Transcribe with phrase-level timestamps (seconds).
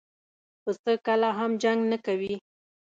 [0.63, 2.35] پسه کله هم جنګ نه کوي.